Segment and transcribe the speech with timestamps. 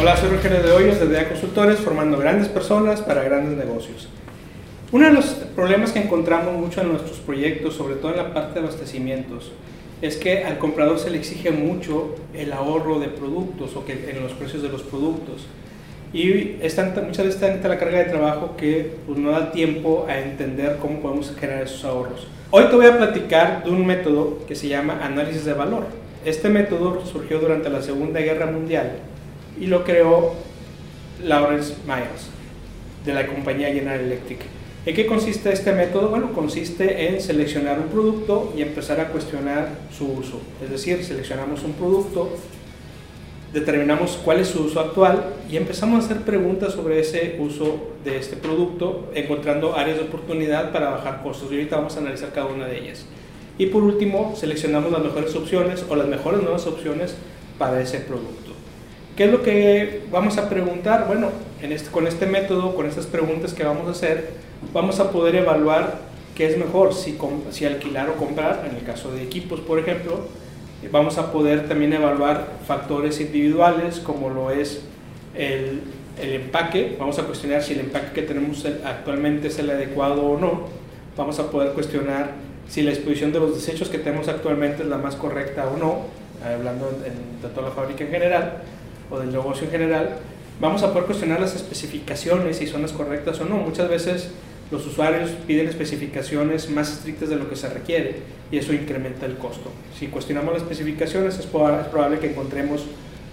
[0.00, 4.08] Hola, soy Rogelio de Hoyos de DEA Consultores, formando grandes personas para grandes negocios.
[4.92, 8.54] Uno de los problemas que encontramos mucho en nuestros proyectos, sobre todo en la parte
[8.54, 9.52] de abastecimientos,
[10.00, 14.22] es que al comprador se le exige mucho el ahorro de productos o que en
[14.22, 15.46] los precios de los productos.
[16.14, 20.06] Y es tanta, muchas veces tanta la carga de trabajo que pues, no da tiempo
[20.08, 22.26] a entender cómo podemos generar esos ahorros.
[22.50, 25.84] Hoy te voy a platicar de un método que se llama análisis de valor.
[26.24, 28.92] Este método surgió durante la Segunda Guerra Mundial
[29.60, 30.34] y lo creó
[31.22, 32.30] Lawrence Myers
[33.04, 34.40] de la compañía General Electric.
[34.86, 36.08] ¿En qué consiste este método?
[36.08, 40.40] Bueno, consiste en seleccionar un producto y empezar a cuestionar su uso.
[40.64, 42.30] Es decir, seleccionamos un producto,
[43.52, 48.16] determinamos cuál es su uso actual y empezamos a hacer preguntas sobre ese uso de
[48.16, 51.52] este producto, encontrando áreas de oportunidad para bajar costos.
[51.52, 53.04] Y ahorita vamos a analizar cada una de ellas.
[53.58, 57.14] Y por último, seleccionamos las mejores opciones o las mejores nuevas opciones
[57.58, 58.52] para ese producto.
[59.16, 61.06] ¿Qué es lo que vamos a preguntar?
[61.06, 61.30] Bueno,
[61.62, 64.30] en este, con este método, con estas preguntas que vamos a hacer,
[64.72, 65.98] vamos a poder evaluar
[66.34, 67.18] qué es mejor, si,
[67.50, 70.20] si alquilar o comprar, en el caso de equipos, por ejemplo,
[70.90, 74.80] vamos a poder también evaluar factores individuales como lo es
[75.34, 75.82] el,
[76.22, 80.38] el, empaque, vamos a cuestionar si el empaque que tenemos actualmente es el adecuado o
[80.38, 80.68] no,
[81.16, 82.30] vamos a poder cuestionar
[82.68, 86.06] si la exposición de los desechos que tenemos actualmente es la más correcta o no,
[86.42, 88.62] hablando de toda la fábrica en general
[89.10, 90.18] o del negocio en general,
[90.60, 93.56] vamos a poder cuestionar las especificaciones, si son las correctas o no.
[93.56, 94.30] Muchas veces
[94.70, 98.16] los usuarios piden especificaciones más estrictas de lo que se requiere
[98.52, 99.70] y eso incrementa el costo.
[99.98, 102.84] Si cuestionamos las especificaciones es probable que encontremos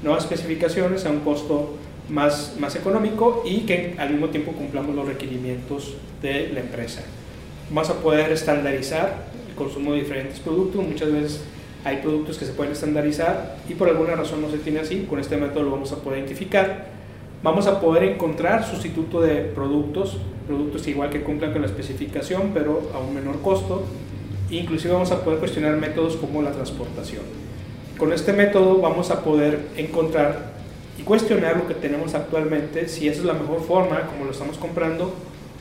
[0.04, 1.76] nuevas especificaciones a un costo
[2.10, 7.04] más, más económico y que al mismo tiempo cumplamos los requerimientos de la empresa.
[7.70, 10.84] Vamos a poder estandarizar el consumo de diferentes productos.
[10.84, 11.42] Muchas veces
[11.84, 15.06] hay productos que se pueden estandarizar y por alguna razón no se tiene así.
[15.10, 16.98] Con este método lo vamos a poder identificar
[17.44, 20.18] Vamos a poder encontrar sustituto de productos,
[20.48, 23.84] productos igual que cumplan con la especificación, pero a un menor costo.
[24.50, 27.22] Inclusive vamos a poder cuestionar métodos como la transportación.
[28.00, 30.52] Con este método vamos a poder encontrar
[30.98, 34.58] y cuestionar lo que tenemos actualmente, si esa es la mejor forma, como lo estamos
[34.58, 35.14] comprando,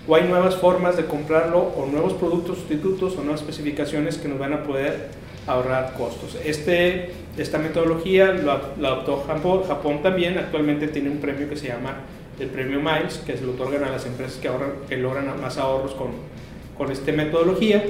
[0.08, 4.38] o hay nuevas formas de comprarlo, o nuevos productos sustitutos, o nuevas especificaciones que nos
[4.38, 5.08] van a poder
[5.46, 6.36] ahorrar costos.
[6.44, 11.96] Este, esta metodología la adoptó Japón, Japón, también, actualmente tiene un premio que se llama
[12.38, 15.58] el premio Miles, que se lo otorgan a las empresas que, ahorran, que logran más
[15.58, 16.08] ahorros con,
[16.76, 17.82] con esta metodología.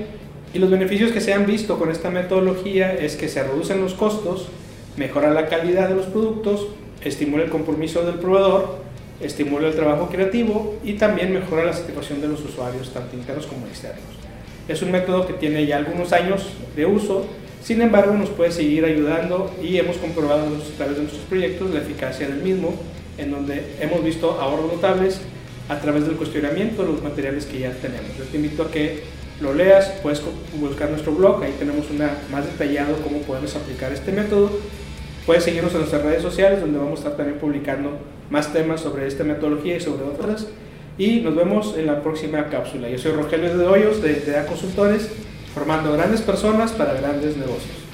[0.54, 3.94] Y los beneficios que se han visto con esta metodología es que se reducen los
[3.94, 4.48] costos,
[4.96, 6.68] mejora la calidad de los productos,
[7.04, 8.85] estimula el compromiso del proveedor,
[9.20, 13.66] estimula el trabajo creativo y también mejora la satisfacción de los usuarios, tanto internos como
[13.66, 14.04] externos.
[14.68, 17.26] Es un método que tiene ya algunos años de uso,
[17.62, 21.80] sin embargo, nos puede seguir ayudando y hemos comprobado a través de nuestros proyectos la
[21.80, 22.74] eficacia del mismo,
[23.18, 25.20] en donde hemos visto ahorros notables
[25.68, 28.16] a través del cuestionamiento de los materiales que ya tenemos.
[28.16, 29.02] Yo te invito a que
[29.40, 30.22] lo leas, puedes
[30.60, 34.50] buscar nuestro blog, ahí tenemos una más detallado cómo podemos aplicar este método.
[35.26, 37.98] Puedes seguirnos en nuestras redes sociales, donde vamos a estar también publicando
[38.30, 40.46] más temas sobre esta metodología y sobre otras.
[40.98, 42.88] Y nos vemos en la próxima cápsula.
[42.88, 45.10] Yo soy Rogelio de Hoyos de, de A Consultores
[45.52, 47.85] formando grandes personas para grandes negocios.